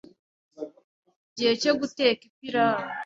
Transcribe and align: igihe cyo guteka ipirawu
igihe 1.29 1.53
cyo 1.61 1.73
guteka 1.79 2.21
ipirawu 2.29 2.85